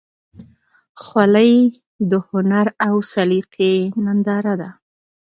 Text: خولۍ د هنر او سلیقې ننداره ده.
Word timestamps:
خولۍ 1.01 1.55
د 2.09 2.11
هنر 2.27 2.67
او 2.87 2.95
سلیقې 3.13 3.73
ننداره 4.05 4.53
ده. 4.61 4.69